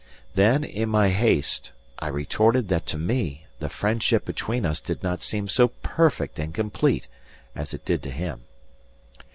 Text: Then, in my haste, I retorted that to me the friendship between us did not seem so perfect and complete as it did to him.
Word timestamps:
Then, 0.33 0.63
in 0.63 0.89
my 0.89 1.09
haste, 1.09 1.73
I 1.99 2.07
retorted 2.07 2.69
that 2.69 2.87
to 2.87 2.97
me 2.97 3.45
the 3.59 3.69
friendship 3.69 4.25
between 4.25 4.65
us 4.65 4.79
did 4.81 5.03
not 5.03 5.21
seem 5.21 5.47
so 5.47 5.67
perfect 5.83 6.39
and 6.39 6.51
complete 6.55 7.07
as 7.55 7.71
it 7.75 7.85
did 7.85 8.01
to 8.01 8.09
him. 8.09 8.41